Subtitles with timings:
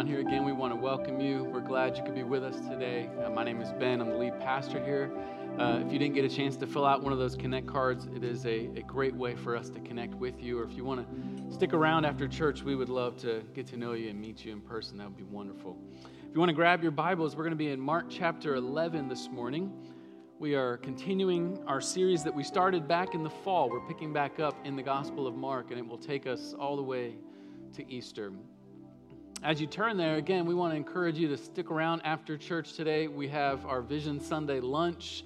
[0.00, 1.44] around here, again, we want to welcome you.
[1.44, 3.10] We're glad you could be with us today.
[3.22, 5.12] Uh, my name is Ben, I'm the lead pastor here.
[5.58, 8.08] Uh, if you didn't get a chance to fill out one of those Connect cards,
[8.16, 10.58] it is a, a great way for us to connect with you.
[10.58, 13.76] Or if you want to stick around after church, we would love to get to
[13.76, 14.96] know you and meet you in person.
[14.96, 15.76] That would be wonderful.
[16.02, 19.06] If you want to grab your Bibles, we're going to be in Mark chapter 11
[19.06, 19.70] this morning.
[20.38, 23.68] We are continuing our series that we started back in the fall.
[23.68, 26.76] We're picking back up in the Gospel of Mark, and it will take us all
[26.76, 27.16] the way
[27.74, 28.32] to Easter.
[29.42, 32.74] As you turn there, again, we want to encourage you to stick around after church
[32.74, 33.08] today.
[33.08, 35.24] We have our Vision Sunday lunch,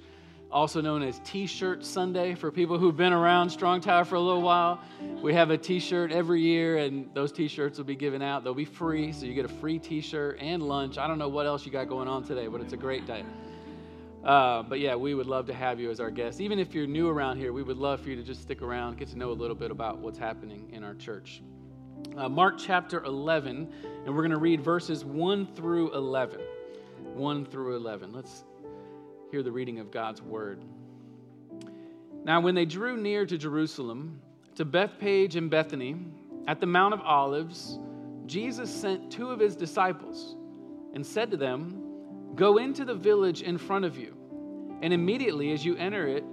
[0.53, 4.21] also known as T shirt Sunday for people who've been around Strong Tower for a
[4.21, 4.81] little while.
[5.21, 8.45] We have a t shirt every year, and those t shirts will be given out.
[8.45, 10.97] They'll be free, so you get a free t shirt and lunch.
[10.97, 13.25] I don't know what else you got going on today, but it's a great day.
[14.23, 16.41] Uh, but yeah, we would love to have you as our guest.
[16.41, 18.97] Even if you're new around here, we would love for you to just stick around,
[18.97, 21.43] get to know a little bit about what's happening in our church.
[22.17, 23.73] Uh, Mark chapter 11,
[24.05, 26.41] and we're going to read verses 1 through 11.
[27.15, 28.13] 1 through 11.
[28.13, 28.45] Let's
[29.31, 30.63] hear the reading of God's word.
[32.23, 34.21] Now, when they drew near to Jerusalem,
[34.57, 35.97] to Bethphage and Bethany,
[36.47, 37.79] at the Mount of Olives,
[38.27, 40.37] Jesus sent two of his disciples
[40.95, 41.81] and said to them,
[42.35, 44.15] Go into the village in front of you,
[44.83, 46.25] and immediately as you enter it,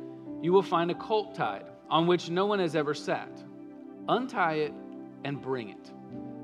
[0.42, 3.32] you will find a colt tied on which no one has ever sat.
[4.10, 4.74] Untie it
[5.24, 5.92] and bring it.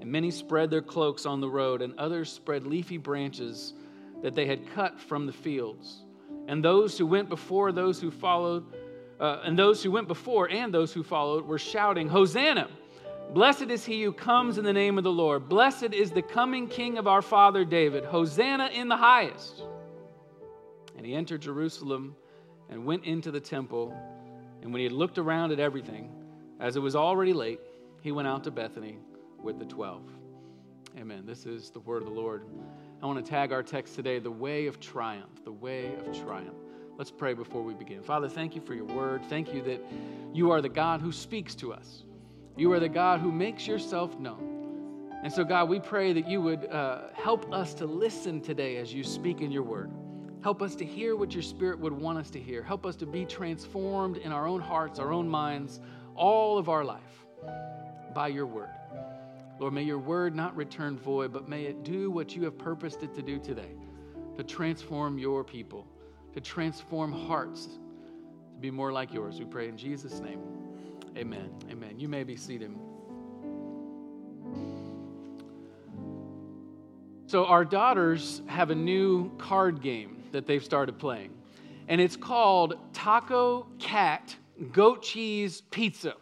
[0.00, 3.74] And many spread their cloaks on the road, and others spread leafy branches
[4.22, 6.04] that they had cut from the fields.
[6.48, 8.64] And those who went before, those who followed,
[9.20, 12.68] uh, and those who went before and those who followed were shouting, Hosanna!
[13.34, 15.48] Blessed is he who comes in the name of the Lord.
[15.48, 18.04] Blessed is the coming King of our father David.
[18.04, 19.62] Hosanna in the highest.
[20.96, 22.16] And he entered Jerusalem
[22.68, 23.94] and went into the temple.
[24.62, 26.10] And when he had looked around at everything,
[26.58, 27.60] as it was already late,
[28.02, 28.98] he went out to Bethany
[29.42, 30.02] with the twelve.
[30.98, 31.24] Amen.
[31.24, 32.44] This is the word of the Lord.
[33.02, 35.44] I want to tag our text today, the way of triumph.
[35.44, 36.56] The way of triumph.
[36.98, 38.02] Let's pray before we begin.
[38.02, 39.24] Father, thank you for your word.
[39.30, 39.80] Thank you that
[40.34, 42.02] you are the God who speaks to us.
[42.56, 44.48] You are the God who makes yourself known.
[45.22, 48.92] And so, God, we pray that you would uh, help us to listen today as
[48.92, 49.90] you speak in your word.
[50.42, 52.62] Help us to hear what your Spirit would want us to hear.
[52.62, 55.80] Help us to be transformed in our own hearts, our own minds,
[56.16, 57.24] all of our life
[58.14, 58.70] by your word.
[59.60, 63.02] Lord, may your word not return void, but may it do what you have purposed
[63.02, 63.74] it to do today
[64.38, 65.86] to transform your people,
[66.32, 69.38] to transform hearts, to be more like yours.
[69.38, 70.40] We pray in Jesus' name.
[71.14, 71.50] Amen.
[71.70, 72.00] Amen.
[72.00, 72.74] You may be seated.
[77.26, 81.32] So, our daughters have a new card game that they've started playing.
[81.86, 84.34] And it's called Taco Cat
[84.72, 86.14] Goat Cheese Pizza.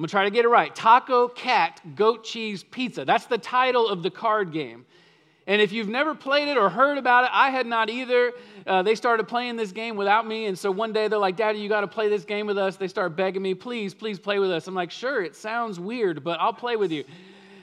[0.00, 0.74] I'm gonna try to get it right.
[0.74, 3.04] Taco Cat Goat Cheese Pizza.
[3.04, 4.86] That's the title of the card game.
[5.46, 8.32] And if you've never played it or heard about it, I had not either.
[8.66, 10.46] Uh, they started playing this game without me.
[10.46, 12.76] And so one day they're like, Daddy, you got to play this game with us.
[12.76, 14.66] They start begging me, please, please play with us.
[14.68, 17.04] I'm like, sure, it sounds weird, but I'll play with you.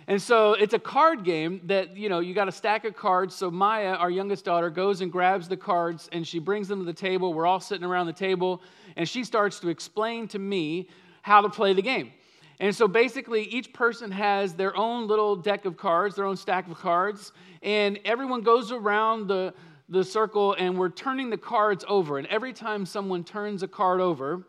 [0.05, 3.33] And so it's a card game that, you know, you got a stack of cards.
[3.33, 6.85] So Maya, our youngest daughter, goes and grabs the cards and she brings them to
[6.85, 7.33] the table.
[7.33, 8.61] We're all sitting around the table
[8.95, 10.87] and she starts to explain to me
[11.23, 12.11] how to play the game.
[12.59, 16.67] And so basically, each person has their own little deck of cards, their own stack
[16.67, 17.31] of cards,
[17.61, 19.53] and everyone goes around the,
[19.89, 22.17] the circle and we're turning the cards over.
[22.17, 24.43] And every time someone turns a card over,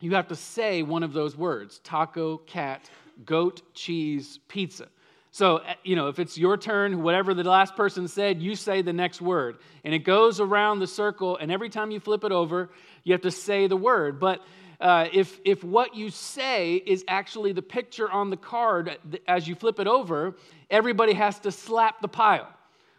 [0.00, 2.88] you have to say one of those words taco, cat,
[3.24, 4.88] goat cheese pizza.
[5.32, 8.82] So, eh, you know, if it's your turn, whatever the last person said, you say
[8.82, 9.58] the next word.
[9.84, 12.70] And it goes around the circle, and every time you flip it over,
[13.04, 14.18] you have to say the word.
[14.18, 14.40] But
[14.80, 18.98] uh, if, if what you say is actually the picture on the card
[19.28, 20.34] as you flip it over,
[20.70, 22.48] everybody has to slap the pile,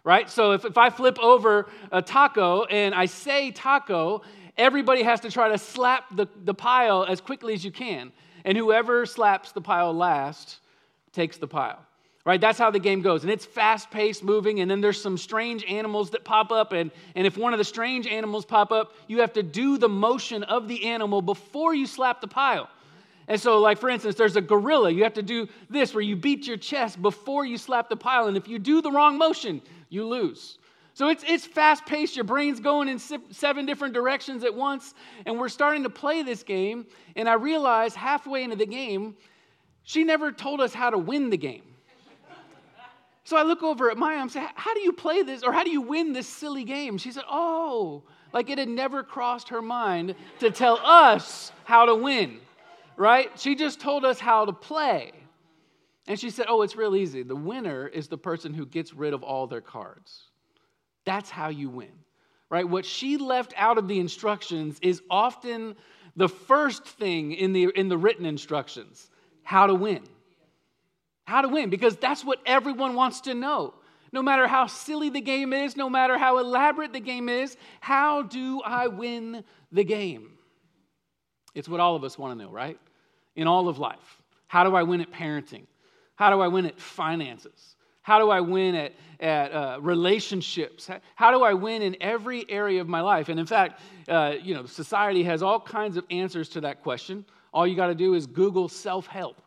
[0.04, 0.30] right?
[0.30, 4.22] So if, if I flip over a taco and I say taco,
[4.57, 8.12] everybody has to try to slap the, the pile as quickly as you can
[8.45, 10.60] and whoever slaps the pile last
[11.12, 11.80] takes the pile.
[12.24, 12.40] Right?
[12.40, 13.24] That's how the game goes.
[13.24, 16.72] And it's fast paced moving, and then there's some strange animals that pop up.
[16.72, 19.90] And, and if one of the strange animals pop up, you have to do the
[19.90, 22.70] motion of the animal before you slap the pile.
[23.28, 24.92] And so, like for instance, there's a gorilla.
[24.92, 28.28] You have to do this where you beat your chest before you slap the pile.
[28.28, 30.58] And if you do the wrong motion, you lose.
[30.94, 32.16] So it's, it's fast paced.
[32.16, 34.94] Your brain's going in seven different directions at once.
[35.26, 36.86] And we're starting to play this game.
[37.16, 39.16] And I realize halfway into the game,
[39.84, 41.64] she never told us how to win the game.
[43.24, 45.64] So I look over at Maya and say, How do you play this or how
[45.64, 46.98] do you win this silly game?
[46.98, 48.04] She said, Oh,
[48.34, 52.40] like it had never crossed her mind to tell us how to win,
[52.98, 53.30] right?
[53.40, 55.12] She just told us how to play.
[56.08, 57.24] And she said, Oh, it's real easy.
[57.24, 60.24] The winner is the person who gets rid of all their cards.
[61.06, 61.92] That's how you win,
[62.50, 62.68] right?
[62.68, 65.76] What she left out of the instructions is often
[66.16, 69.10] the first thing in the, in the written instructions
[69.44, 70.04] how to win.
[71.26, 73.74] How to win, because that's what everyone wants to know.
[74.14, 78.24] No matter how silly the game is, no matter how elaborate the game is, how
[78.24, 80.32] do I win the game?
[81.56, 82.78] It's what all of us want to know, right?
[83.36, 84.22] In all of life.
[84.48, 85.64] How do I win at parenting?
[86.16, 87.76] How do I win at finances?
[88.02, 90.90] How do I win at, at uh, relationships?
[91.16, 93.30] How do I win in every area of my life?
[93.30, 93.80] And in fact,
[94.10, 97.24] uh, you know, society has all kinds of answers to that question.
[97.54, 99.42] All you got to do is Google self help.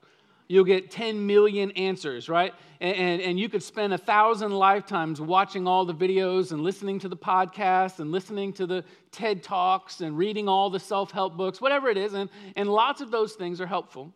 [0.54, 2.54] You'll get 10 million answers, right?
[2.80, 7.00] And, and, and, you could spend a thousand lifetimes watching all the videos and listening
[7.00, 11.36] to the podcasts and listening to the TED Talks and reading all the self help
[11.36, 12.14] books, whatever it is.
[12.14, 14.14] And, and lots of those things are helpful.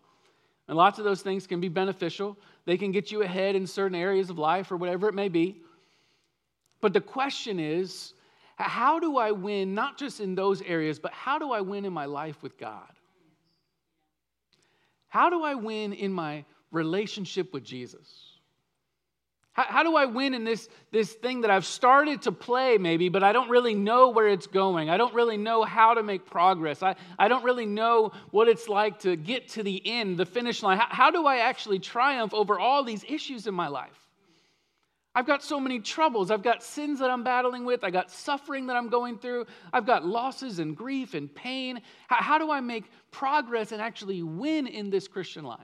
[0.68, 2.36] And lots of those things can be beneficial.
[2.66, 5.62] They can get you ahead in certain areas of life or whatever it may be.
[6.80, 8.14] But the question is
[8.54, 11.92] how do I win, not just in those areas, but how do I win in
[11.92, 12.92] my life with God?
[15.08, 18.28] How do I win in my relationship with Jesus?
[19.52, 23.08] How, how, do I win in this, this thing that I've started to play, maybe,
[23.08, 24.88] but I don't really know where it's going?
[24.88, 26.82] I don't really know how to make progress.
[26.82, 30.62] I, I don't really know what it's like to get to the end, the finish
[30.62, 30.78] line.
[30.78, 34.07] How, how do I actually triumph over all these issues in my life?
[35.14, 36.30] I've got so many troubles.
[36.30, 37.82] I've got sins that I'm battling with.
[37.82, 39.46] I got suffering that I'm going through.
[39.72, 41.80] I've got losses and grief and pain.
[42.06, 45.58] How, how do I make progress and actually win in this Christian life?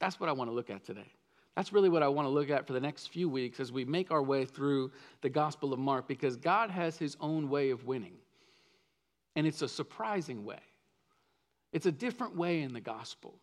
[0.00, 1.10] That's what I want to look at today.
[1.56, 3.84] That's really what I want to look at for the next few weeks as we
[3.84, 4.92] make our way through
[5.22, 8.14] the Gospel of Mark because God has his own way of winning.
[9.34, 10.60] And it's a surprising way,
[11.72, 13.34] it's a different way in the Gospel.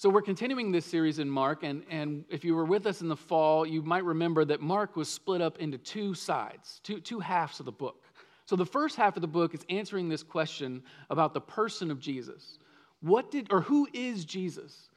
[0.00, 3.08] So, we're continuing this series in Mark, and, and if you were with us in
[3.08, 7.20] the fall, you might remember that Mark was split up into two sides, two, two
[7.20, 8.06] halves of the book.
[8.46, 12.00] So, the first half of the book is answering this question about the person of
[12.00, 12.58] Jesus.
[13.02, 14.88] What did, or who is Jesus?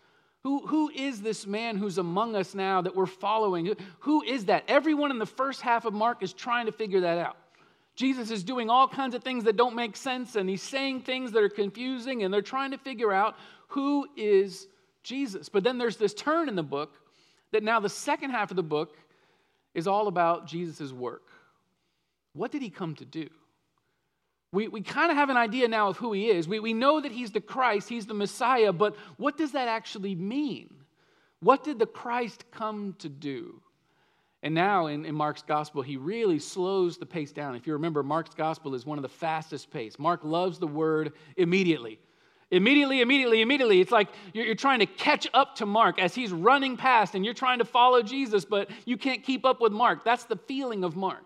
[0.43, 3.75] Who, who is this man who's among us now that we're following?
[3.99, 4.63] Who is that?
[4.69, 7.35] Everyone in the first half of Mark is trying to figure that out.
[7.97, 11.33] Jesus is doing all kinds of things that don't make sense, and he's saying things
[11.33, 13.35] that are confusing, and they're trying to figure out
[13.67, 14.67] who is
[15.03, 15.49] Jesus.
[15.49, 16.93] But then there's this turn in the book
[17.51, 18.95] that now the second half of the book
[19.73, 21.27] is all about Jesus' work.
[22.33, 23.29] What did he come to do?
[24.51, 26.47] We, we kind of have an idea now of who he is.
[26.47, 30.13] We, we know that he's the Christ, he's the Messiah, but what does that actually
[30.13, 30.71] mean?
[31.39, 33.61] What did the Christ come to do?
[34.43, 37.55] And now in, in, Mark's gospel, he really slows the pace down.
[37.55, 39.97] If you remember, Mark's gospel is one of the fastest pace.
[39.97, 41.97] Mark loves the word immediately.
[42.53, 43.81] Immediately, immediately, immediately.
[43.81, 47.25] It's like you're, you're trying to catch up to Mark as he's running past and
[47.25, 50.05] you're trying to follow Jesus, but you can't keep up with Mark.
[50.05, 51.25] That's the feeling of Mark.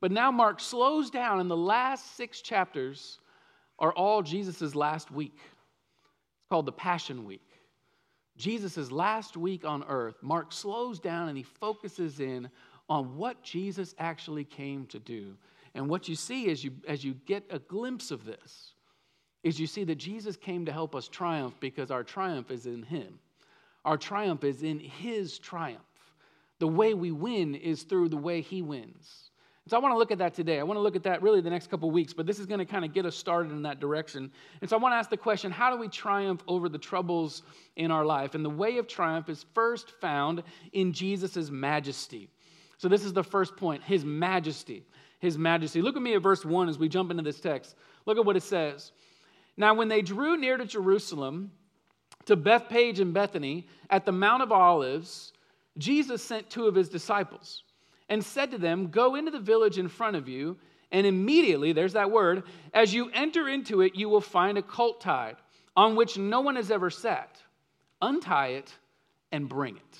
[0.00, 3.18] But now Mark slows down, and the last six chapters
[3.78, 5.36] are all Jesus' last week.
[5.36, 7.42] It's called the Passion Week.
[8.38, 12.48] Jesus' last week on earth, Mark slows down and he focuses in
[12.88, 15.36] on what Jesus actually came to do.
[15.74, 18.72] And what you see as you, as you get a glimpse of this
[19.42, 22.82] is you see that Jesus came to help us triumph because our triumph is in
[22.82, 23.18] him.
[23.84, 25.82] Our triumph is in his triumph.
[26.58, 29.30] The way we win is through the way he wins.
[29.68, 30.58] So I want to look at that today.
[30.58, 32.58] I want to look at that really the next couple weeks, but this is going
[32.58, 34.32] to kind of get us started in that direction.
[34.62, 37.42] And so I want to ask the question how do we triumph over the troubles
[37.76, 38.34] in our life?
[38.34, 40.42] And the way of triumph is first found
[40.72, 42.30] in Jesus' majesty.
[42.78, 44.84] So this is the first point his majesty.
[45.20, 45.82] His majesty.
[45.82, 47.74] Look at me at verse 1 as we jump into this text.
[48.06, 48.92] Look at what it says.
[49.58, 51.50] Now, when they drew near to Jerusalem,
[52.26, 55.32] to Bethphage and Bethany, at the Mount of Olives,
[55.76, 57.64] Jesus sent two of his disciples
[58.08, 60.56] and said to them, Go into the village in front of you,
[60.92, 65.00] and immediately, there's that word, as you enter into it, you will find a colt
[65.00, 65.36] tied,
[65.76, 67.36] on which no one has ever sat.
[68.00, 68.72] Untie it
[69.32, 69.98] and bring it.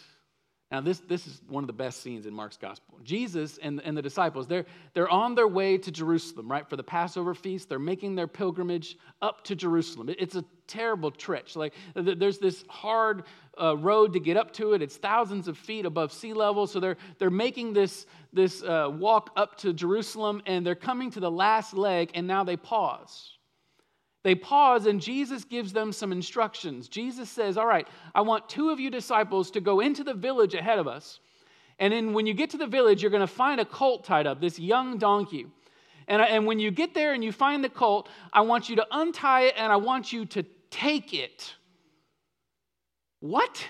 [0.71, 2.99] Now, this, this is one of the best scenes in Mark's gospel.
[3.03, 6.83] Jesus and, and the disciples, they're, they're on their way to Jerusalem, right, for the
[6.83, 7.71] Passover feast.
[7.71, 10.11] They're making their pilgrimage up to Jerusalem.
[10.19, 11.57] It's a terrible trek.
[11.57, 13.23] Like, there's this hard
[13.59, 14.83] uh, road to get up to it.
[14.83, 16.67] It's thousands of feet above sea level.
[16.67, 21.21] So they're, they're making this, this uh, walk up to Jerusalem, and they're coming to
[21.21, 23.38] the last leg, and now they pause.
[24.25, 26.89] They pause and Jesus gives them some instructions.
[26.89, 30.55] Jesus says, All right, I want two of you disciples to go into the village
[30.55, 31.21] ahead of us.
[31.79, 34.27] And then when you get to the village, you're going to find a colt tied
[34.27, 35.47] up, this young donkey.
[36.09, 38.87] And, and when you get there and you find the colt, I want you to
[38.91, 41.55] untie it and I want you to take it.
[43.21, 43.65] What?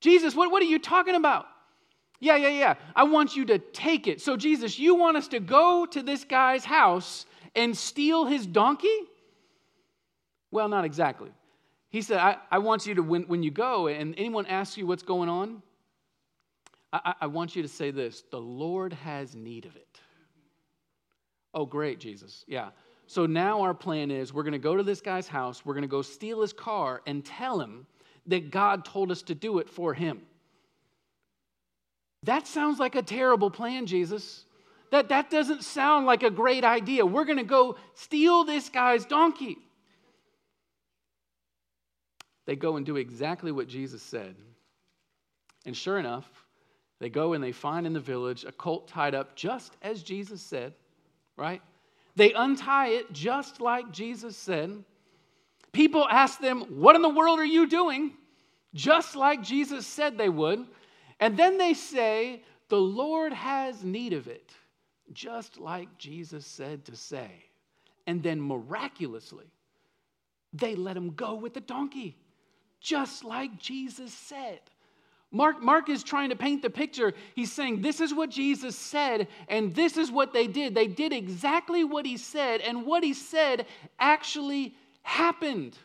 [0.00, 1.46] Jesus, what, what are you talking about?
[2.20, 2.74] Yeah, yeah, yeah.
[2.94, 4.20] I want you to take it.
[4.20, 8.96] So, Jesus, you want us to go to this guy's house and steal his donkey?
[10.52, 11.30] Well, not exactly.
[11.88, 14.86] He said, I, I want you to, when, when you go and anyone asks you
[14.86, 15.62] what's going on,
[16.92, 20.00] I, I want you to say this the Lord has need of it.
[21.54, 22.44] Oh, great, Jesus.
[22.46, 22.68] Yeah.
[23.06, 25.82] So now our plan is we're going to go to this guy's house, we're going
[25.82, 27.86] to go steal his car and tell him
[28.26, 30.22] that God told us to do it for him.
[32.22, 34.44] That sounds like a terrible plan, Jesus.
[34.92, 37.04] That, that doesn't sound like a great idea.
[37.04, 39.58] We're going to go steal this guy's donkey.
[42.46, 44.34] They go and do exactly what Jesus said.
[45.64, 46.28] And sure enough,
[46.98, 50.42] they go and they find in the village a colt tied up just as Jesus
[50.42, 50.74] said,
[51.36, 51.62] right?
[52.16, 54.84] They untie it just like Jesus said.
[55.72, 58.12] People ask them, What in the world are you doing?
[58.74, 60.66] Just like Jesus said they would.
[61.20, 64.52] And then they say, The Lord has need of it,
[65.12, 67.30] just like Jesus said to say.
[68.06, 69.46] And then miraculously,
[70.52, 72.16] they let him go with the donkey
[72.82, 74.60] just like Jesus said.
[75.30, 77.14] Mark, Mark is trying to paint the picture.
[77.34, 80.74] He's saying, This is what Jesus said, and this is what they did.
[80.74, 83.66] They did exactly what he said, and what he said
[83.98, 85.78] actually happened.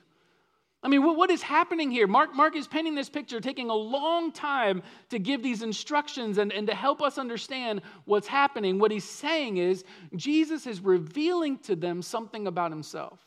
[0.84, 2.08] I mean, what is happening here?
[2.08, 6.54] Mark, Mark is painting this picture, taking a long time to give these instructions and,
[6.54, 8.78] and to help us understand what's happening.
[8.78, 9.84] What he's saying is,
[10.16, 13.20] Jesus is revealing to them something about himself.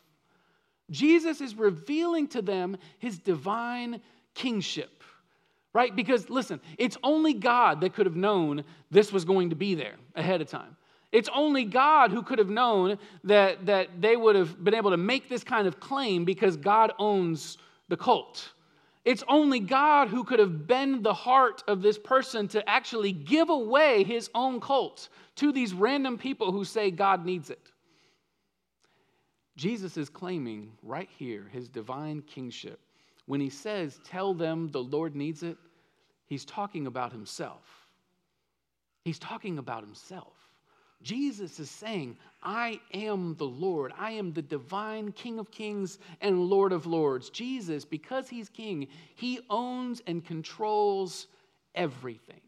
[0.90, 4.00] Jesus is revealing to them his divine
[4.34, 5.02] kingship,
[5.72, 5.94] right?
[5.94, 9.96] Because listen, it's only God that could have known this was going to be there
[10.14, 10.76] ahead of time.
[11.12, 14.96] It's only God who could have known that, that they would have been able to
[14.96, 18.52] make this kind of claim because God owns the cult.
[19.04, 23.48] It's only God who could have bent the heart of this person to actually give
[23.48, 27.70] away his own cult to these random people who say God needs it.
[29.60, 32.80] Jesus is claiming right here his divine kingship.
[33.26, 35.58] When he says, Tell them the Lord needs it,
[36.24, 37.60] he's talking about himself.
[39.04, 40.32] He's talking about himself.
[41.02, 43.92] Jesus is saying, I am the Lord.
[43.98, 47.28] I am the divine King of kings and Lord of lords.
[47.28, 51.26] Jesus, because he's king, he owns and controls
[51.74, 52.40] everything.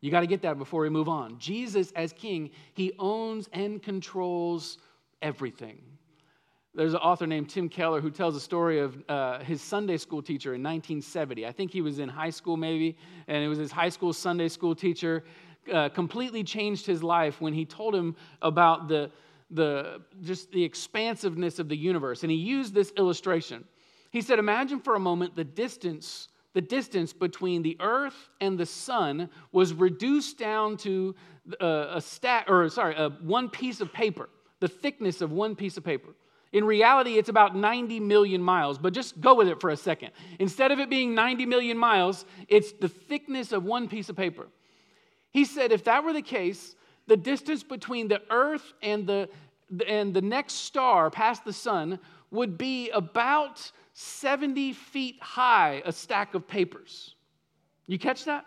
[0.00, 1.38] You got to get that before we move on.
[1.38, 4.78] Jesus, as king, he owns and controls
[5.22, 5.80] everything.
[6.72, 10.22] There's an author named Tim Keller who tells a story of uh, his Sunday school
[10.22, 11.44] teacher in 1970.
[11.44, 12.96] I think he was in high school, maybe,
[13.26, 15.24] and it was his high school Sunday school teacher.
[15.72, 19.10] Uh, completely changed his life when he told him about the,
[19.50, 22.22] the, just the expansiveness of the universe.
[22.22, 23.64] And he used this illustration.
[24.10, 28.66] He said, Imagine for a moment the distance, the distance between the earth and the
[28.66, 31.16] sun was reduced down to
[31.60, 34.28] uh, a stat, or sorry, a, one piece of paper,
[34.60, 36.10] the thickness of one piece of paper.
[36.52, 40.10] In reality, it's about 90 million miles, but just go with it for a second.
[40.40, 44.48] Instead of it being 90 million miles, it's the thickness of one piece of paper.
[45.30, 46.74] He said if that were the case,
[47.06, 49.28] the distance between the earth and the,
[49.86, 52.00] and the next star past the sun
[52.32, 57.14] would be about 70 feet high, a stack of papers.
[57.86, 58.44] You catch that?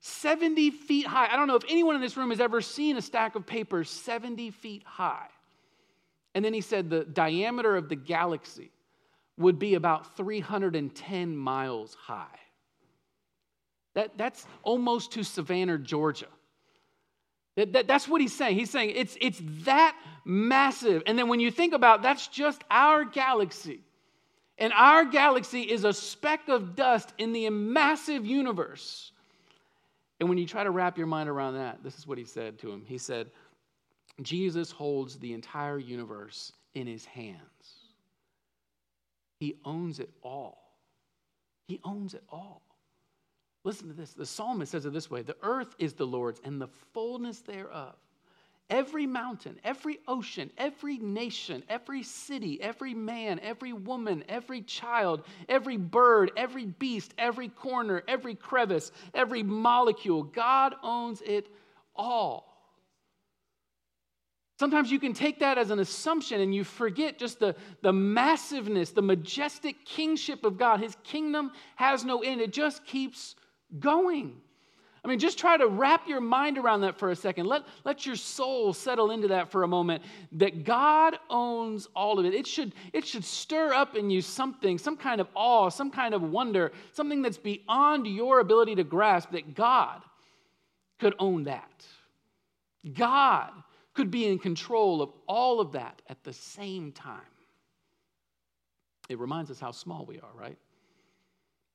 [0.00, 1.28] 70 feet high.
[1.32, 3.88] I don't know if anyone in this room has ever seen a stack of papers
[3.88, 5.28] 70 feet high.
[6.34, 8.70] And then he said the diameter of the galaxy
[9.36, 12.26] would be about 310 miles high.
[13.94, 16.26] That, that's almost to Savannah, Georgia.
[17.56, 18.56] That, that, that's what he's saying.
[18.56, 21.02] He's saying it's, it's that massive.
[21.06, 23.80] And then when you think about that's just our galaxy.
[24.58, 29.12] And our galaxy is a speck of dust in the massive universe.
[30.20, 32.58] And when you try to wrap your mind around that, this is what he said
[32.60, 32.84] to him.
[32.86, 33.30] He said,
[34.22, 37.40] Jesus holds the entire universe in his hands.
[39.40, 40.78] He owns it all.
[41.66, 42.62] He owns it all.
[43.64, 44.12] Listen to this.
[44.12, 47.94] The psalmist says it this way The earth is the Lord's and the fullness thereof.
[48.70, 55.76] Every mountain, every ocean, every nation, every city, every man, every woman, every child, every
[55.76, 61.48] bird, every beast, every corner, every crevice, every molecule, God owns it
[61.94, 62.53] all.
[64.58, 68.90] Sometimes you can take that as an assumption and you forget just the, the massiveness,
[68.90, 70.80] the majestic kingship of God.
[70.80, 73.34] His kingdom has no end, it just keeps
[73.78, 74.36] going.
[75.04, 77.44] I mean, just try to wrap your mind around that for a second.
[77.44, 82.24] Let, let your soul settle into that for a moment that God owns all of
[82.24, 82.32] it.
[82.32, 86.14] It should, it should stir up in you something, some kind of awe, some kind
[86.14, 90.00] of wonder, something that's beyond your ability to grasp that God
[90.98, 91.84] could own that.
[92.94, 93.50] God
[93.94, 97.20] could be in control of all of that at the same time.
[99.08, 100.58] It reminds us how small we are, right?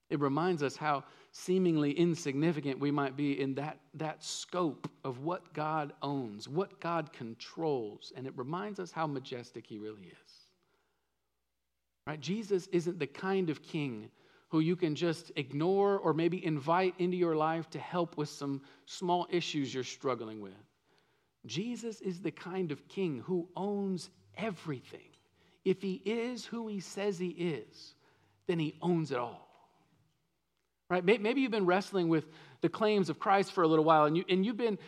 [0.10, 5.54] It reminds us how seemingly insignificant we might be in that, that scope of what
[5.54, 8.12] God owns, what God controls.
[8.16, 10.34] And it reminds us how majestic He really is.
[12.08, 12.20] Right?
[12.20, 14.10] Jesus isn't the kind of king
[14.50, 18.62] who you can just ignore or maybe invite into your life to help with some
[18.88, 20.54] small issues you're struggling with.
[21.50, 25.10] Jesus is the kind of king who owns everything.
[25.66, 27.96] If he is who he says he is,
[28.48, 29.50] then he owns it all
[30.90, 31.06] right?
[31.06, 32.26] Maybe you've been wrestling with
[32.62, 34.80] the claims of Christ for a little while and, you, and you've been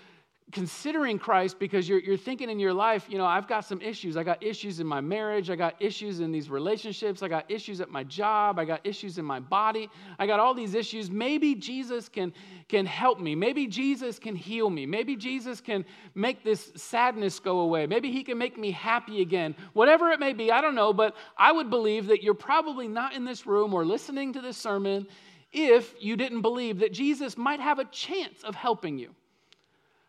[0.51, 4.17] considering Christ because you're, you're thinking in your life, you know, I've got some issues.
[4.17, 5.49] I got issues in my marriage.
[5.49, 7.23] I got issues in these relationships.
[7.23, 8.59] I got issues at my job.
[8.59, 9.89] I got issues in my body.
[10.19, 11.09] I got all these issues.
[11.09, 12.33] Maybe Jesus can,
[12.67, 13.35] can help me.
[13.35, 14.85] Maybe Jesus can heal me.
[14.85, 17.87] Maybe Jesus can make this sadness go away.
[17.87, 19.55] Maybe he can make me happy again.
[19.73, 23.13] Whatever it may be, I don't know, but I would believe that you're probably not
[23.13, 25.07] in this room or listening to this sermon
[25.53, 29.13] if you didn't believe that Jesus might have a chance of helping you.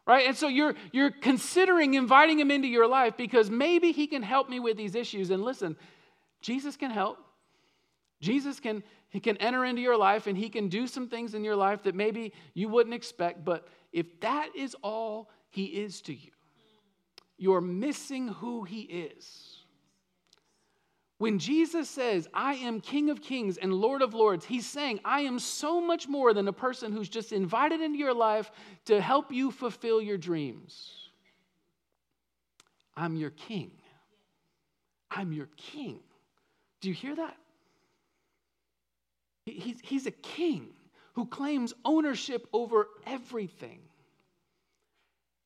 [0.06, 0.26] Right?
[0.26, 4.48] And so you're, you're considering inviting him into your life because maybe he can help
[4.48, 5.30] me with these issues.
[5.30, 5.76] And listen,
[6.40, 7.18] Jesus can help.
[8.20, 11.44] Jesus can, he can enter into your life and he can do some things in
[11.44, 13.44] your life that maybe you wouldn't expect.
[13.44, 16.30] But if that is all he is to you,
[17.36, 19.61] you're missing who he is.
[21.22, 25.20] When Jesus says, I am King of Kings and Lord of Lords, he's saying, I
[25.20, 28.50] am so much more than a person who's just invited into your life
[28.86, 30.90] to help you fulfill your dreams.
[32.96, 33.70] I'm your King.
[35.12, 36.00] I'm your King.
[36.80, 37.36] Do you hear that?
[39.46, 40.70] He's, he's a king
[41.12, 43.78] who claims ownership over everything.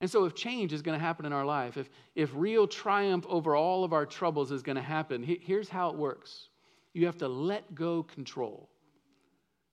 [0.00, 3.24] And so, if change is going to happen in our life, if, if real triumph
[3.28, 6.48] over all of our troubles is going to happen, here's how it works
[6.92, 8.68] you have to let go control.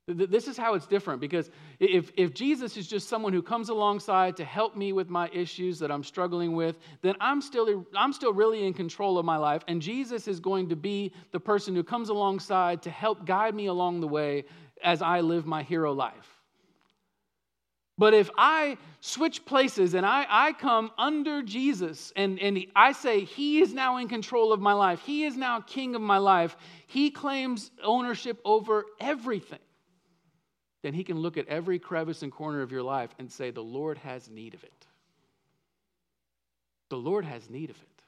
[0.08, 4.36] This is how it's different because if, if Jesus is just someone who comes alongside
[4.36, 8.34] to help me with my issues that I'm struggling with, then I'm still, I'm still
[8.34, 9.64] really in control of my life.
[9.70, 13.68] And Jesus is going to be the person who comes alongside to help guide me
[13.68, 14.44] along the way
[14.84, 16.43] as I live my hero life.
[18.04, 23.24] But if I switch places and I, I come under Jesus and, and I say,
[23.24, 26.58] He is now in control of my life, He is now king of my life,
[26.88, 29.62] He claims ownership over everything,
[30.82, 33.64] then He can look at every crevice and corner of your life and say, The
[33.64, 34.86] Lord has need of it.
[36.90, 38.02] The Lord has need of it.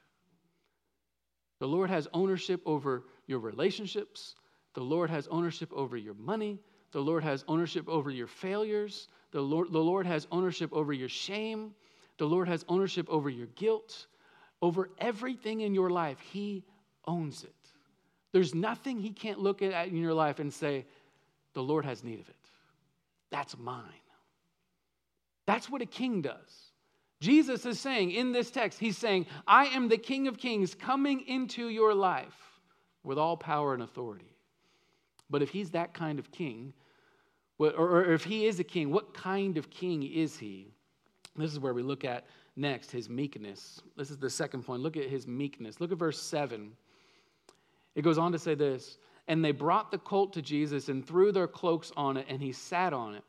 [1.62, 4.36] The Lord has ownership over your relationships.
[4.74, 6.60] The Lord has ownership over your money.
[6.92, 9.10] The Lord has ownership over your failures.
[9.36, 11.74] The Lord, the Lord has ownership over your shame.
[12.20, 14.08] The Lord has ownership over your guilt,
[14.62, 16.18] over everything in your life.
[16.22, 16.64] He
[17.06, 17.54] owns it.
[18.32, 20.86] There's nothing He can't look at in your life and say,
[21.52, 22.50] The Lord has need of it.
[23.30, 23.84] That's mine.
[25.46, 26.72] That's what a king does.
[27.20, 31.28] Jesus is saying in this text, He's saying, I am the King of Kings coming
[31.28, 32.62] into your life
[33.04, 34.38] with all power and authority.
[35.30, 36.72] But if He's that kind of king,
[37.58, 40.68] or if he is a king, what kind of king is he?
[41.36, 43.82] This is where we look at next his meekness.
[43.98, 44.82] This is the second point.
[44.82, 45.80] Look at his meekness.
[45.80, 46.72] Look at verse 7.
[47.96, 51.32] It goes on to say this And they brought the colt to Jesus and threw
[51.32, 53.24] their cloaks on it, and he sat on it.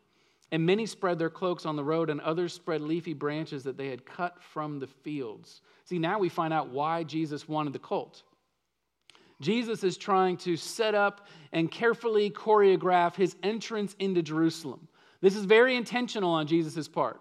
[0.52, 3.88] And many spread their cloaks on the road, and others spread leafy branches that they
[3.88, 5.60] had cut from the fields.
[5.84, 8.22] See, now we find out why Jesus wanted the colt.
[9.40, 14.88] Jesus is trying to set up and carefully choreograph his entrance into Jerusalem.
[15.20, 17.20] This is very intentional on Jesus' part.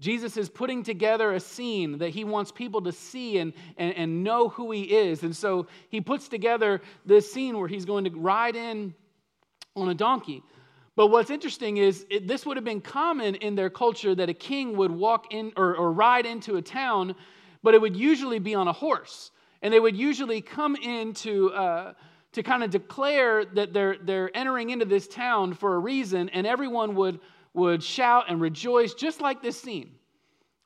[0.00, 4.24] Jesus is putting together a scene that he wants people to see and, and, and
[4.24, 5.22] know who he is.
[5.22, 8.94] And so he puts together this scene where he's going to ride in
[9.76, 10.42] on a donkey.
[10.96, 14.34] But what's interesting is it, this would have been common in their culture that a
[14.34, 17.14] king would walk in or, or ride into a town,
[17.62, 19.30] but it would usually be on a horse.
[19.62, 21.92] And they would usually come in to, uh,
[22.32, 26.46] to kind of declare that they're, they're entering into this town for a reason, and
[26.46, 27.20] everyone would,
[27.54, 29.92] would shout and rejoice, just like this scene.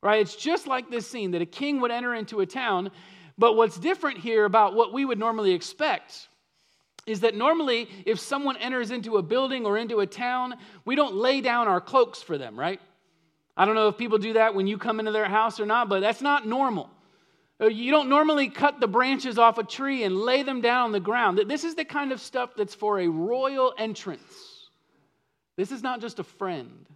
[0.03, 0.21] Right?
[0.21, 2.91] It's just like this scene that a king would enter into a town.
[3.39, 6.29] But what's different here about what we would normally expect
[7.07, 10.55] is that normally if someone enters into a building or into a town,
[10.85, 12.81] we don't lay down our cloaks for them, right?
[13.57, 15.89] I don't know if people do that when you come into their house or not,
[15.89, 16.91] but that's not normal.
[17.61, 20.93] Uh, you don't normally cut the branches off a tree and lay them down on
[20.93, 21.41] the ground.
[21.47, 24.69] This is the kind of stuff that's for a royal entrance.
[25.57, 26.87] This is not just a friend.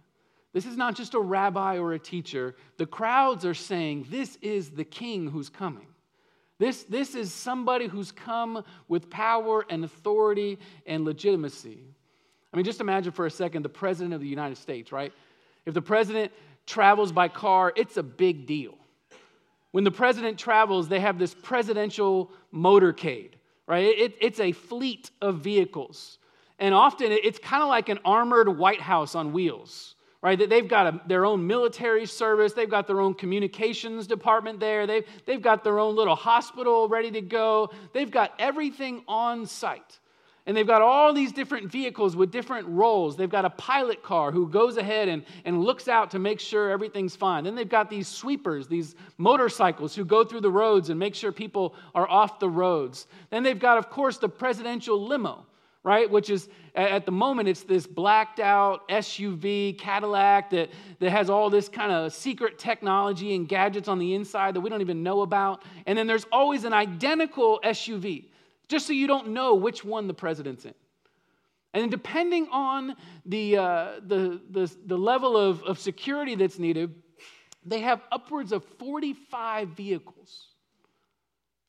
[0.53, 2.55] This is not just a rabbi or a teacher.
[2.77, 5.87] The crowds are saying, This is the king who's coming.
[6.59, 11.79] This, this is somebody who's come with power and authority and legitimacy.
[12.53, 15.11] I mean, just imagine for a second the president of the United States, right?
[15.65, 16.31] If the president
[16.67, 18.77] travels by car, it's a big deal.
[19.71, 23.33] When the president travels, they have this presidential motorcade,
[23.67, 23.85] right?
[23.85, 26.17] It, it's a fleet of vehicles.
[26.59, 30.37] And often it's kind of like an armored White House on wheels right?
[30.37, 35.05] They've got a, their own military service, they've got their own communications department there, they've,
[35.25, 39.99] they've got their own little hospital ready to go, they've got everything on site.
[40.45, 43.15] And they've got all these different vehicles with different roles.
[43.15, 46.71] They've got a pilot car who goes ahead and, and looks out to make sure
[46.71, 47.43] everything's fine.
[47.43, 51.31] Then they've got these sweepers, these motorcycles who go through the roads and make sure
[51.31, 53.05] people are off the roads.
[53.29, 55.45] Then they've got, of course, the presidential limo
[55.83, 56.09] right?
[56.09, 61.49] Which is, at the moment, it's this blacked out SUV Cadillac that, that has all
[61.49, 65.21] this kind of secret technology and gadgets on the inside that we don't even know
[65.21, 65.63] about.
[65.87, 68.25] And then there's always an identical SUV,
[68.71, 70.73] just so you don't know which one the president's in.
[71.73, 76.93] And depending on the, uh, the, the, the level of, of security that's needed,
[77.65, 80.47] they have upwards of 45 vehicles.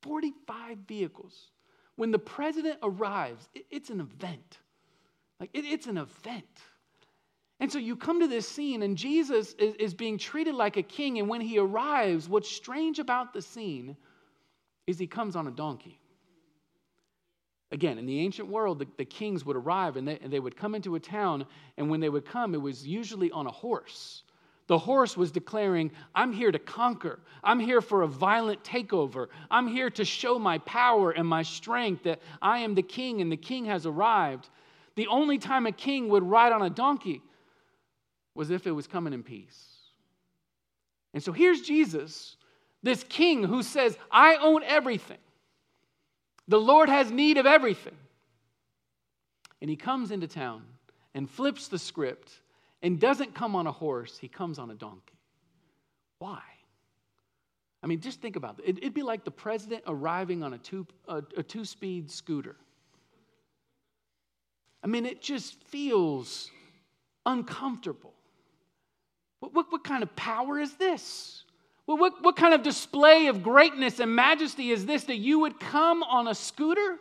[0.03, 1.51] 45 vehicles
[1.97, 4.59] when the president arrives, it's an event.
[5.39, 6.61] Like, it's an event.
[7.61, 10.83] And so you come to this scene, and Jesus is, is being treated like a
[10.83, 11.19] king.
[11.19, 13.97] And when he arrives, what's strange about the scene
[14.87, 16.01] is he comes on a donkey.
[17.73, 20.57] Again, in the ancient world, the, the kings would arrive and they, and they would
[20.57, 21.47] come into a town,
[21.79, 24.25] and when they would come, it was usually on a horse.
[24.67, 27.21] The horse was declaring, I'm here to conquer.
[27.43, 29.29] I'm here for a violent takeover.
[29.51, 33.33] I'm here to show my power and my strength that I am the king and
[33.33, 34.51] the king has arrived.
[34.95, 37.23] The only time a king would ride on a donkey
[38.35, 39.67] was if it was coming in peace.
[41.15, 42.37] And so here's Jesus,
[42.83, 45.19] this king who says, I own everything.
[46.49, 47.97] The Lord has need of everything.
[49.61, 50.65] And he comes into town
[51.15, 52.41] and flips the script
[52.83, 55.19] and doesn't come on a horse, he comes on a donkey.
[56.19, 56.41] Why?
[57.83, 58.79] I mean, just think about it.
[58.79, 62.57] It'd be like the president arriving on a two, a, a two speed scooter.
[64.85, 66.51] I mean, it just feels
[67.25, 68.15] uncomfortable.
[69.41, 71.45] What, what, what kind of power is this?
[71.97, 76.03] What, what, kind of display of greatness and majesty is this that you would come
[76.03, 76.99] on a scooter?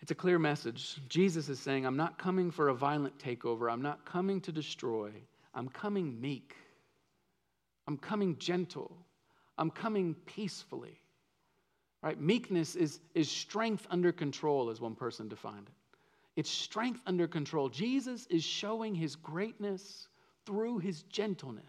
[0.00, 1.00] It's a clear message.
[1.08, 3.72] Jesus is saying, I'm not coming for a violent takeover.
[3.72, 5.10] I'm not coming to destroy.
[5.54, 6.56] I'm coming meek.
[7.86, 8.96] I'm coming gentle.
[9.58, 10.98] I'm coming peacefully.
[12.02, 12.20] Right?
[12.20, 15.98] Meekness is, is strength under control, as one person defined it.
[16.34, 17.68] It's strength under control.
[17.68, 20.08] Jesus is showing his greatness
[20.46, 21.64] through his gentleness.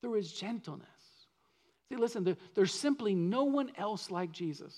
[0.00, 0.88] Through his gentleness.
[1.88, 4.74] See, listen, there, there's simply no one else like Jesus.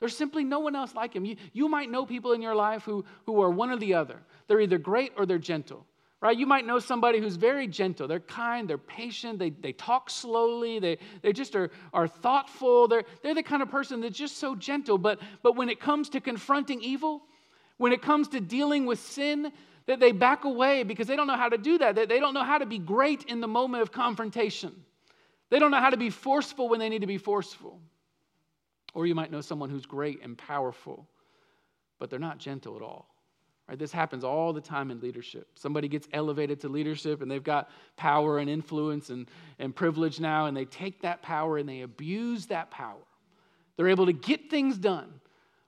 [0.00, 1.24] There's simply no one else like him.
[1.24, 4.20] You, you might know people in your life who, who are one or the other.
[4.46, 5.86] They're either great or they're gentle,
[6.20, 6.36] right?
[6.36, 8.06] You might know somebody who's very gentle.
[8.06, 12.88] They're kind, they're patient, they, they talk slowly, they, they just are, are thoughtful.
[12.88, 14.98] They're, they're the kind of person that's just so gentle.
[14.98, 17.22] But, but when it comes to confronting evil,
[17.78, 19.52] when it comes to dealing with sin,
[19.86, 21.94] that they back away because they don't know how to do that.
[21.94, 24.74] That They don't know how to be great in the moment of confrontation.
[25.48, 27.80] They don't know how to be forceful when they need to be forceful.
[28.94, 31.06] Or you might know someone who's great and powerful,
[31.98, 33.08] but they're not gentle at all.
[33.68, 33.78] Right?
[33.78, 35.48] This happens all the time in leadership.
[35.54, 40.46] Somebody gets elevated to leadership and they've got power and influence and, and privilege now,
[40.46, 43.02] and they take that power and they abuse that power.
[43.76, 45.20] They're able to get things done.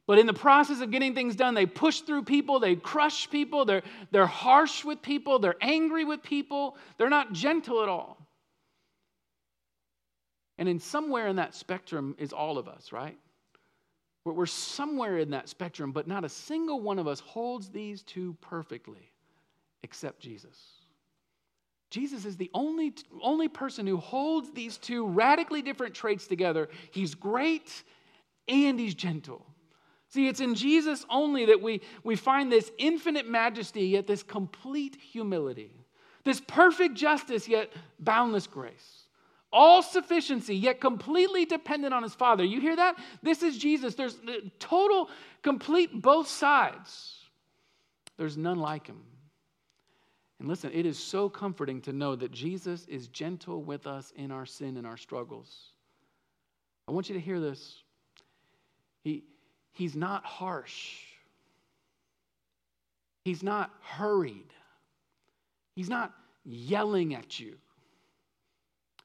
[0.09, 3.66] But in the process of getting things done, they push through people, they crush people,
[3.66, 8.16] they're, they're harsh with people, they're angry with people, they're not gentle at all.
[10.57, 13.18] And in somewhere in that spectrum is all of us, right?
[14.25, 18.35] We're somewhere in that spectrum, but not a single one of us holds these two
[18.40, 19.12] perfectly
[19.83, 20.59] except Jesus.
[21.90, 26.71] Jesus is the only, only person who holds these two radically different traits together.
[26.92, 27.85] He's great
[28.49, 29.44] and he's gentle.
[30.09, 34.97] See, it's in Jesus only that we, we find this infinite majesty, yet this complete
[34.97, 35.71] humility,
[36.25, 39.05] this perfect justice, yet boundless grace.
[39.53, 42.44] All sufficiency, yet completely dependent on his Father.
[42.44, 42.97] You hear that?
[43.23, 43.94] This is Jesus.
[43.94, 44.18] There's
[44.59, 45.09] total,
[45.42, 47.14] complete both sides.
[48.18, 49.01] There's none like him.
[50.38, 54.31] And listen, it is so comforting to know that Jesus is gentle with us in
[54.31, 55.73] our sin and our struggles.
[56.87, 57.83] I want you to hear this.
[59.03, 59.25] He,
[59.79, 60.99] he's not harsh,
[63.25, 64.53] he's not hurried,
[65.77, 66.12] he's not
[66.45, 67.57] yelling at you.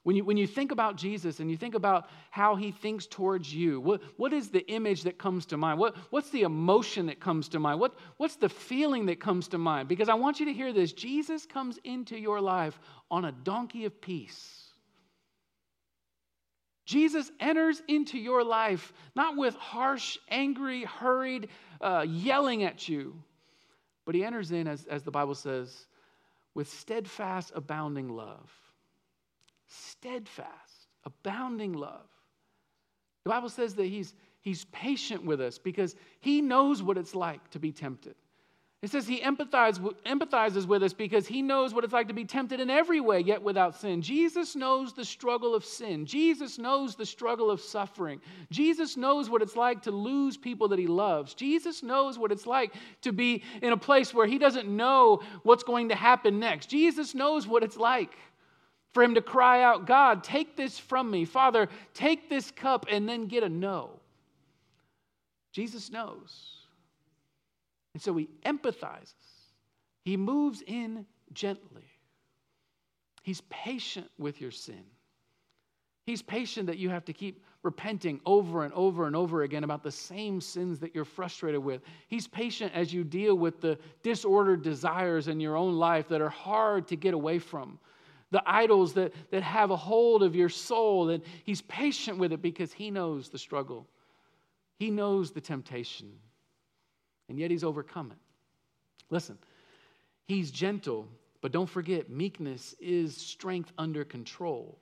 [0.02, 3.54] When you, when you think about Jesus and you think about how he thinks towards
[3.54, 5.80] you, what, what is the image that comes to mind?
[5.80, 7.80] What, what's the emotion that comes to mind?
[7.80, 9.88] What, what's the feeling that comes to mind?
[9.88, 12.78] Because I want you to hear this Jesus comes into your life
[13.10, 14.63] on a donkey of peace.
[16.86, 21.50] Jesus enters into your life not with harsh, angry, hurried,
[21.82, 23.16] uh, yelling at you,
[24.06, 25.88] but he enters in, as, as the Bible says,
[26.54, 28.52] with steadfast, abounding love
[29.74, 32.08] steadfast, abounding love.
[33.24, 37.50] The Bible says that he's, he's patient with us because he knows what it's like
[37.52, 38.16] to be tempted.
[38.84, 42.26] It says he empathize, empathizes with us because he knows what it's like to be
[42.26, 44.02] tempted in every way, yet without sin.
[44.02, 46.06] Jesus knows the struggle of sin.
[46.06, 48.20] Jesus knows the struggle of suffering.
[48.52, 51.34] Jesus knows what it's like to lose people that he loves.
[51.34, 55.64] Jesus knows what it's like to be in a place where he doesn't know what's
[55.64, 56.66] going to happen next.
[56.66, 58.18] Jesus knows what it's like
[58.92, 61.24] for him to cry out, God, take this from me.
[61.24, 63.92] Father, take this cup, and then get a no.
[65.54, 66.63] Jesus knows.
[67.94, 69.14] And so he empathizes,
[70.04, 71.86] he moves in gently.
[73.22, 74.84] He's patient with your sin.
[76.06, 79.84] He's patient that you have to keep repenting over and over and over again about
[79.84, 81.82] the same sins that you're frustrated with.
[82.10, 86.30] He's patient as you deal with the disordered desires in your own life that are
[86.30, 87.80] hard to get away from
[88.32, 91.10] the idols that, that have a hold of your soul.
[91.10, 93.88] And he's patient with it because he knows the struggle,
[94.80, 96.12] he knows the temptation,
[97.30, 98.18] and yet he's overcome it.
[99.10, 99.38] Listen,
[100.26, 101.08] he's gentle,
[101.42, 104.78] but don't forget, meekness is strength under control.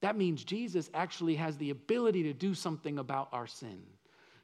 [0.00, 3.82] That means Jesus actually has the ability to do something about our sin.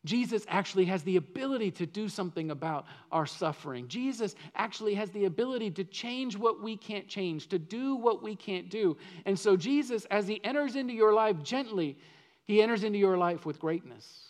[0.05, 3.89] Jesus actually has the ability to do something about our suffering.
[3.89, 8.37] Jesus actually has the ability to change what we can't change, to do what we
[8.37, 8.97] can't do.
[9.27, 11.99] And so, Jesus, as he enters into your life gently,
[12.45, 14.28] he enters into your life with greatness.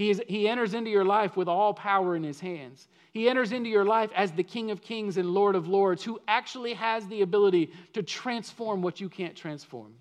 [0.00, 2.88] He, is, he enters into your life with all power in his hands.
[3.12, 6.18] He enters into your life as the King of Kings and Lord of Lords, who
[6.26, 9.92] actually has the ability to transform what you can't transform.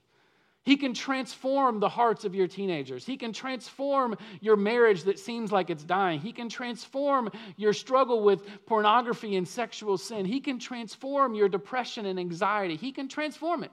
[0.63, 3.05] He can transform the hearts of your teenagers.
[3.05, 6.21] He can transform your marriage that seems like it's dying.
[6.21, 10.23] He can transform your struggle with pornography and sexual sin.
[10.23, 12.77] He can transform your depression and anxiety.
[12.77, 13.71] He can transform it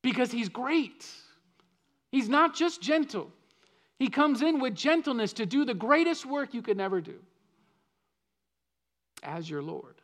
[0.00, 1.04] because He's great.
[2.12, 3.32] He's not just gentle,
[3.98, 7.18] He comes in with gentleness to do the greatest work you could never do
[9.22, 9.94] as your Lord.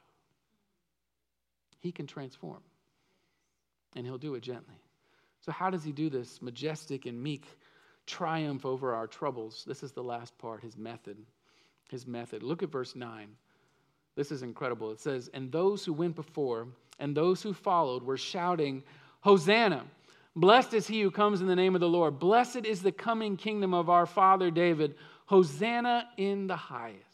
[1.80, 2.62] He can transform,
[3.96, 4.80] and He'll do it gently.
[5.40, 7.46] So, how does he do this majestic and meek
[8.06, 9.64] triumph over our troubles?
[9.66, 11.16] This is the last part, his method.
[11.90, 12.42] His method.
[12.42, 13.28] Look at verse 9.
[14.16, 14.90] This is incredible.
[14.92, 18.82] It says, And those who went before and those who followed were shouting,
[19.22, 19.84] Hosanna!
[20.36, 22.18] Blessed is he who comes in the name of the Lord.
[22.18, 24.94] Blessed is the coming kingdom of our father David.
[25.26, 27.04] Hosanna in the highest.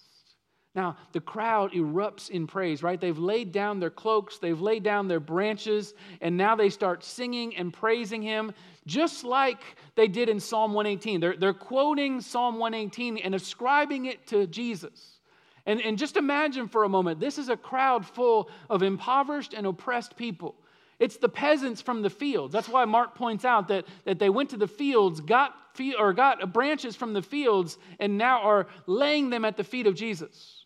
[0.75, 3.01] Now, the crowd erupts in praise, right?
[3.01, 7.57] They've laid down their cloaks, they've laid down their branches, and now they start singing
[7.57, 8.53] and praising him,
[8.87, 9.63] just like
[9.95, 11.19] they did in Psalm 118.
[11.19, 15.19] They're, they're quoting Psalm 118 and ascribing it to Jesus.
[15.65, 19.67] And, and just imagine for a moment this is a crowd full of impoverished and
[19.67, 20.57] oppressed people.
[20.99, 22.53] It's the peasants from the fields.
[22.53, 25.55] That's why Mark points out that, that they went to the fields, got,
[25.99, 29.95] or got branches from the fields, and now are laying them at the feet of
[29.95, 30.65] Jesus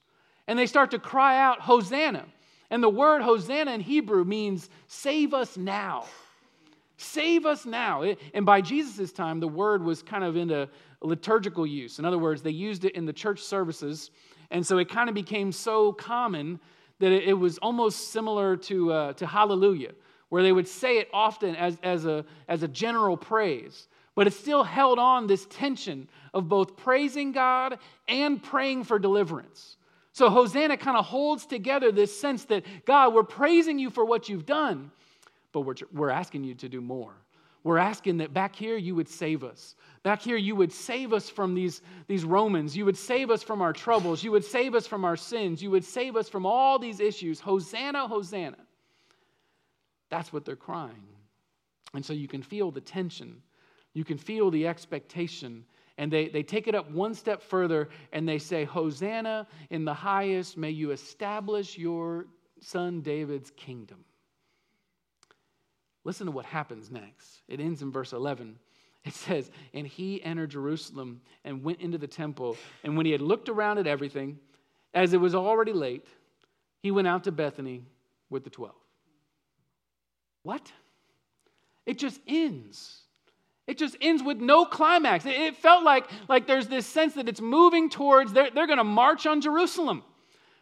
[0.50, 2.26] and they start to cry out, Hosanna.
[2.70, 6.06] And the word Hosanna in Hebrew means save us now.
[6.96, 8.02] Save us now.
[8.34, 10.68] And by Jesus' time, the word was kind of into
[11.02, 12.00] liturgical use.
[12.00, 14.10] In other words, they used it in the church services.
[14.50, 16.58] And so it kind of became so common
[16.98, 19.92] that it was almost similar to, uh, to hallelujah,
[20.30, 23.86] where they would say it often as, as, a, as a general praise.
[24.14, 29.76] but it still held on this tension of both praising God and praying for deliverance.
[30.12, 34.28] So Hosanna kind of holds together this sense that God, we're praising you for what
[34.28, 34.90] you've done,
[35.52, 37.14] but we're, we're asking you to do more.
[37.62, 39.74] We're asking that back here you would save us.
[40.02, 42.76] Back here you would save us from these, these Romans.
[42.76, 44.24] You would save us from our troubles.
[44.24, 45.62] You would save us from our sins.
[45.62, 47.38] You would save us from all these issues.
[47.38, 48.56] Hosanna, Hosanna.
[50.10, 51.06] That's what they're crying.
[51.94, 53.42] And so you can feel the tension.
[53.94, 55.64] You can feel the expectation.
[55.98, 59.94] And they, they take it up one step further and they say, Hosanna in the
[59.94, 62.26] highest, may you establish your
[62.60, 64.04] son David's kingdom.
[66.04, 67.42] Listen to what happens next.
[67.48, 68.58] It ends in verse 11.
[69.04, 72.56] It says, And he entered Jerusalem and went into the temple.
[72.84, 74.38] And when he had looked around at everything,
[74.92, 76.06] as it was already late,
[76.82, 77.82] he went out to Bethany
[78.28, 78.79] with the twelve.
[80.42, 80.72] What?
[81.86, 83.02] It just ends.
[83.66, 85.24] It just ends with no climax.
[85.26, 88.84] It felt like, like there's this sense that it's moving towards, they're, they're going to
[88.84, 90.02] march on Jerusalem.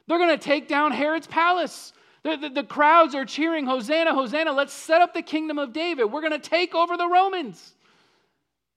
[0.07, 1.93] They're going to take down Herod's palace.
[2.23, 6.07] The, the, the, crowds are cheering, Hosanna, Hosanna, let's set up the kingdom of David.
[6.07, 7.75] We're going to take over the Romans.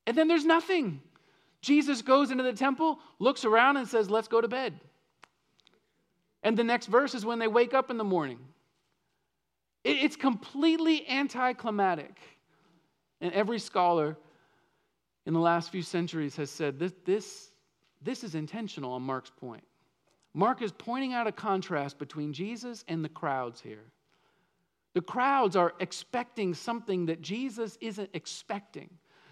[0.06, 1.02] And then there's nothing.
[1.62, 4.80] Jesus goes into the temple, looks around, and says, Let's go to bed.
[6.44, 8.40] And the next verse is when they wake up in the morning.
[9.84, 12.18] It, it's completely anticlimactic.
[13.20, 14.18] And every scholar
[15.26, 17.52] in the last few centuries has said this, this,
[18.02, 19.64] this is intentional on Mark's point.
[20.34, 23.92] Mark is pointing out a contrast between Jesus and the crowds here.
[24.94, 28.90] The crowds are expecting something that Jesus isn't expecting.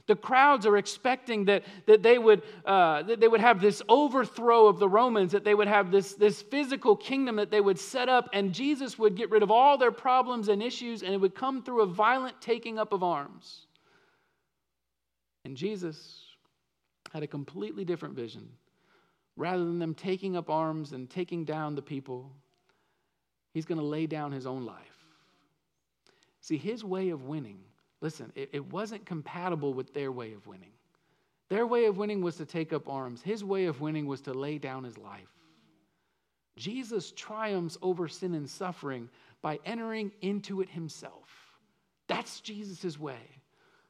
[0.10, 4.66] The crowds are expecting that, that, they would, uh, that they would have this overthrow
[4.66, 8.10] of the Romans, that they would have this, this physical kingdom that they would set
[8.10, 11.36] up, and Jesus would get rid of all their problems and issues, and it would
[11.36, 13.68] come through a violent taking up of arms.
[15.46, 16.24] And Jesus
[17.14, 18.50] had a completely different vision
[19.38, 22.32] rather than them taking up arms and taking down the people,
[23.54, 25.06] he's going to lay down his own life.
[26.42, 27.60] See, his way of winning,
[28.02, 30.72] listen, it, it, wasn't compatible with their way of winning.
[31.50, 34.34] Their way of winning was to take up arms, his way of winning was to
[34.34, 35.30] lay down his life.
[36.56, 39.10] Jesus triumphs over sin and suffering
[39.42, 41.30] by entering into it himself.
[42.08, 43.40] That's Jesus' way.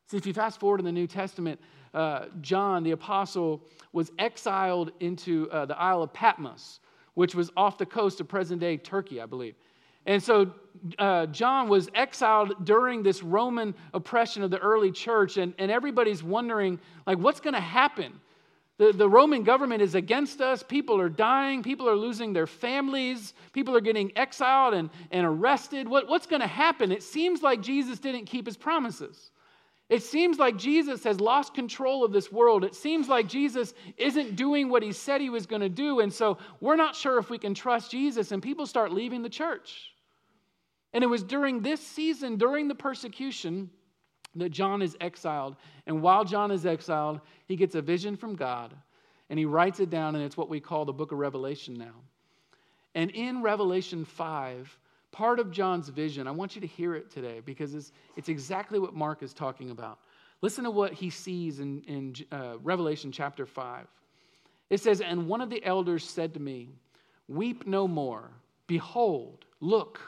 [0.08, 1.60] See, if you fast forward in the New Testament,
[1.94, 6.80] uh, John, the apostle, was exiled into uh, the Isle of Patmos,
[7.14, 9.56] which was off the coast of present day Turkey, I believe.
[10.10, 10.52] And so
[10.98, 16.24] uh, John was exiled during this Roman oppression of the early church, and, and everybody's
[16.24, 18.20] wondering, like, what's going to happen?
[18.80, 20.64] The, the Roman government is against us.
[20.64, 21.62] People are dying.
[21.62, 23.36] People are losing their families.
[23.54, 25.88] People are getting exiled and, and arrested.
[25.88, 26.92] What, what's going to happen?
[26.92, 29.30] It seems like Jesus didn't keep his promises.
[29.90, 32.64] It seems like Jesus has lost control of this world.
[32.64, 36.00] It seems like Jesus isn't doing what he said he was going to do.
[36.00, 39.30] And so we're not sure if we can trust Jesus, and people start leaving the
[39.30, 39.92] church.
[40.94, 43.70] And it was during this season, during the persecution,
[44.36, 45.56] that John is exiled.
[45.88, 48.76] And while John is exiled, he gets a vision from God
[49.30, 51.94] and he writes it down, and it's what we call the book of Revelation now.
[52.96, 54.78] And in Revelation 5,
[55.12, 56.28] part of John's vision.
[56.28, 59.70] I want you to hear it today because it's, it's exactly what Mark is talking
[59.70, 60.00] about.
[60.42, 63.88] Listen to what he sees in, in uh, Revelation chapter 5.
[64.70, 66.70] It says, And one of the elders said to me,
[67.28, 68.32] Weep no more.
[68.66, 70.00] Behold, look,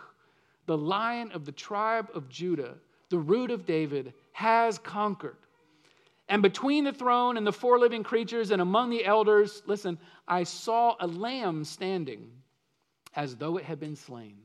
[0.71, 2.75] the lion of the tribe of Judah,
[3.09, 5.35] the root of David, has conquered.
[6.29, 10.43] And between the throne and the four living creatures and among the elders, listen, I
[10.43, 12.31] saw a lamb standing
[13.17, 14.37] as though it had been slain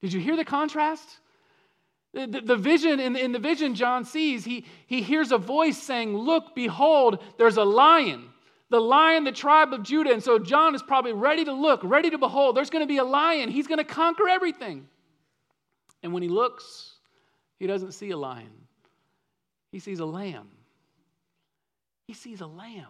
[0.00, 1.18] did you hear the contrast?
[2.14, 5.76] The, the, the, vision, in, in the vision John sees, he, he hears a voice
[5.76, 8.30] saying, Look, behold, there's a lion,
[8.70, 10.12] the lion, the tribe of Judah.
[10.12, 12.56] And so John is probably ready to look, ready to behold.
[12.56, 13.50] There's going to be a lion.
[13.50, 14.86] He's going to conquer everything.
[16.02, 16.94] And when he looks,
[17.58, 18.50] he doesn't see a lion,
[19.72, 20.48] he sees a lamb.
[22.06, 22.88] He sees a lamb.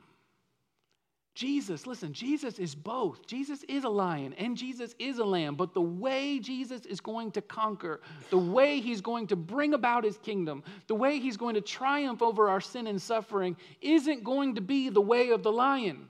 [1.34, 3.26] Jesus, listen, Jesus is both.
[3.26, 5.54] Jesus is a lion and Jesus is a lamb.
[5.54, 8.00] But the way Jesus is going to conquer,
[8.30, 12.22] the way he's going to bring about his kingdom, the way he's going to triumph
[12.22, 16.08] over our sin and suffering isn't going to be the way of the lion.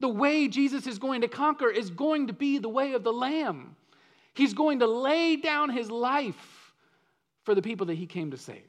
[0.00, 3.12] The way Jesus is going to conquer is going to be the way of the
[3.12, 3.76] lamb.
[4.36, 6.72] He's going to lay down his life
[7.44, 8.62] for the people that he came to save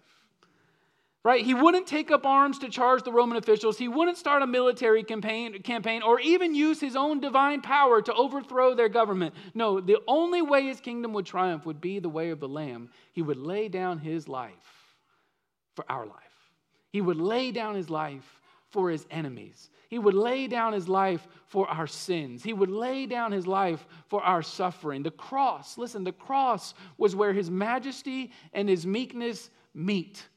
[1.27, 1.43] right?
[1.43, 3.77] He wouldn't take up arms to charge the Roman officials.
[3.77, 8.13] He wouldn't start a military campaign, campaign or even use his own divine power to
[8.13, 9.35] overthrow their government.
[9.53, 12.91] No, the only way his kingdom would triumph would be the way of the Lamb.
[13.11, 14.95] He would lay down his life
[15.75, 16.15] for our life.
[16.93, 18.39] He would lay down his life
[18.69, 19.69] for his enemies.
[19.89, 22.43] He would lay down his life for our sins.
[22.43, 25.03] He would lay down his life for our suffering.
[25.03, 30.27] The cross, listen, the cross was where his majesty and his meekness meet.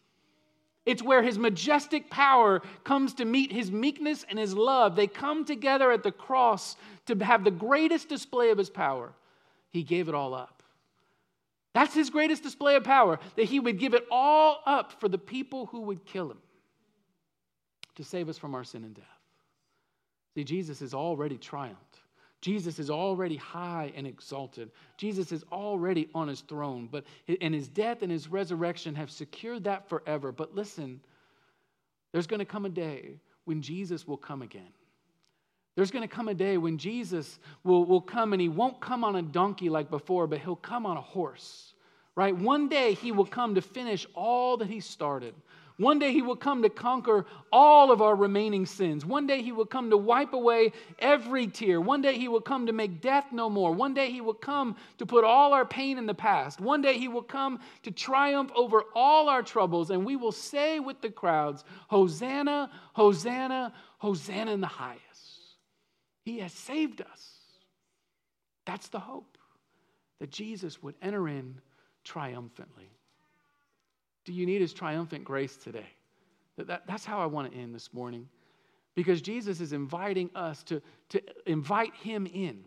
[0.87, 4.97] It's where his majestic power comes to meet his meekness and his love.
[4.97, 6.77] They come together at the cross
[7.07, 9.13] to have the greatest display of his power.
[9.71, 10.63] He gave it all up.
[11.75, 15.19] That's his greatest display of power, that he would give it all up for the
[15.19, 16.39] people who would kill him
[17.97, 19.20] to save us from our sin and death.
[20.41, 21.99] See, Jesus has already triumphed.
[22.41, 24.71] Jesus is already high and exalted.
[24.97, 27.05] Jesus is already on his throne, but
[27.43, 30.33] and his death and his resurrection have secured that forever.
[30.33, 31.03] But listen,
[32.13, 34.73] there's going to come a day when Jesus will come again.
[35.77, 39.05] There's going to come a day when Jesus will, will come and he won't come
[39.05, 41.75] on a donkey like before, but he'll come on a horse,
[42.15, 42.35] right?
[42.35, 45.35] One day he will come to finish all that he started.
[45.81, 49.07] One day he will come to conquer all of our remaining sins.
[49.07, 51.81] One day he will come to wipe away every tear.
[51.81, 53.73] One day he will come to make death no more.
[53.73, 56.61] One day he will come to put all our pain in the past.
[56.61, 59.91] One day he will come to triumph over all our troubles.
[59.91, 65.01] And we will say with the crowds, Hosanna, Hosanna, Hosanna in the highest.
[66.27, 67.31] He has saved us.
[68.67, 69.39] That's the hope
[70.19, 71.59] that Jesus would enter in
[72.05, 72.91] triumphantly.
[74.25, 75.87] Do you need his triumphant grace today?
[76.57, 78.29] That, that, that's how I want to end this morning.
[78.95, 82.65] Because Jesus is inviting us to, to invite him in.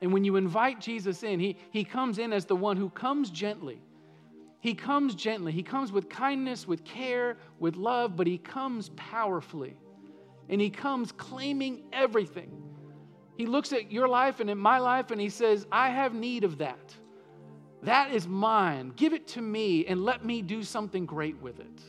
[0.00, 3.30] And when you invite Jesus in, he, he comes in as the one who comes
[3.30, 3.80] gently.
[4.58, 5.52] He comes gently.
[5.52, 9.76] He comes with kindness, with care, with love, but he comes powerfully.
[10.48, 12.50] And he comes claiming everything.
[13.36, 16.44] He looks at your life and in my life and he says, I have need
[16.44, 16.94] of that.
[17.82, 18.92] That is mine.
[18.94, 21.80] Give it to me and let me do something great with it.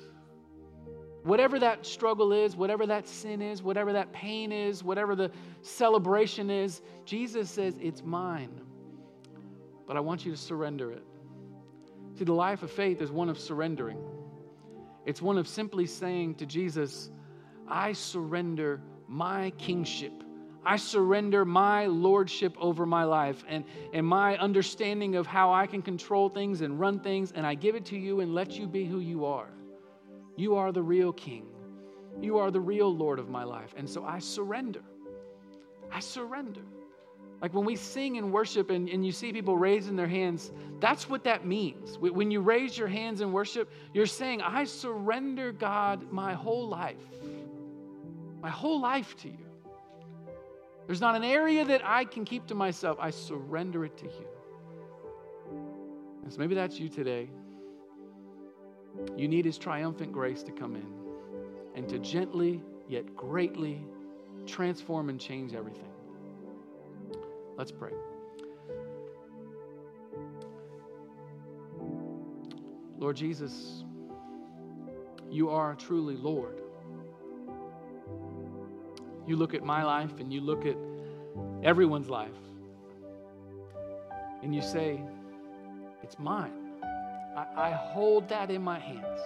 [1.24, 5.32] Whatever that struggle is, whatever that sin is, whatever that pain is, whatever the
[5.62, 8.60] celebration is, Jesus says, It's mine.
[9.88, 11.04] But I want you to surrender it.
[12.18, 13.98] See, the life of faith is one of surrendering,
[15.06, 17.10] it's one of simply saying to Jesus,
[17.68, 20.24] I surrender my kingship
[20.66, 25.82] I surrender my lordship over my life and, and my understanding of how I can
[25.82, 28.86] control things and run things, and I give it to you and let you be
[28.86, 29.50] who you are.
[30.36, 31.46] You are the real king.
[32.22, 33.74] You are the real Lord of my life.
[33.76, 34.82] And so I surrender.
[35.92, 36.62] I surrender.
[37.42, 41.10] Like when we sing and worship and, and you see people raising their hands, that's
[41.10, 41.98] what that means.
[41.98, 46.96] When you raise your hands in worship, you're saying, I surrender, God, my whole life,
[48.42, 49.43] my whole life to you.
[50.86, 52.98] There's not an area that I can keep to myself.
[53.00, 54.28] I surrender it to you.
[56.24, 57.30] And so maybe that's you today.
[59.16, 60.88] You need His triumphant grace to come in
[61.76, 63.84] and to gently yet greatly
[64.46, 65.90] transform and change everything.
[67.58, 67.92] Let's pray.
[72.98, 73.84] Lord Jesus,
[75.30, 76.62] you are truly Lord.
[79.26, 80.76] You look at my life and you look at
[81.64, 82.32] everyone's life
[84.42, 85.02] and you say,
[86.02, 86.52] It's mine.
[87.36, 89.20] I, I hold that in my hands.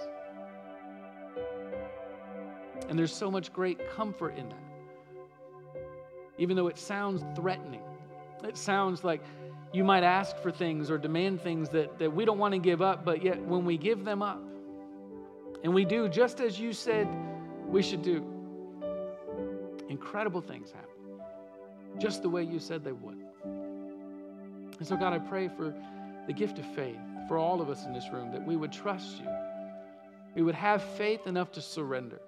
[2.87, 4.63] And there's so much great comfort in that.
[6.37, 7.81] Even though it sounds threatening,
[8.43, 9.21] it sounds like
[9.73, 12.81] you might ask for things or demand things that, that we don't want to give
[12.81, 14.41] up, but yet when we give them up,
[15.63, 17.07] and we do just as you said
[17.65, 18.23] we should do,
[19.89, 20.97] incredible things happen
[21.97, 23.17] just the way you said they would.
[23.43, 25.73] And so, God, I pray for
[26.27, 29.19] the gift of faith for all of us in this room that we would trust
[29.19, 29.27] you.
[30.35, 32.21] We would have faith enough to surrender,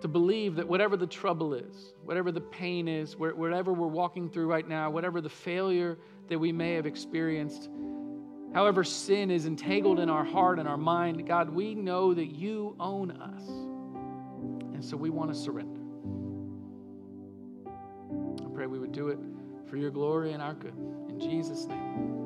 [0.00, 4.46] to believe that whatever the trouble is, whatever the pain is, whatever we're walking through
[4.46, 5.98] right now, whatever the failure
[6.28, 7.68] that we may have experienced,
[8.54, 12.74] however sin is entangled in our heart and our mind, God, we know that you
[12.80, 13.46] own us.
[14.72, 15.79] And so we want to surrender
[18.92, 19.18] do it
[19.68, 20.74] for your glory and our good.
[21.08, 22.19] In Jesus' name.